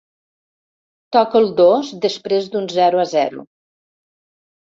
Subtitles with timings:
[1.17, 3.45] Toco el dos després d'un zero a zero.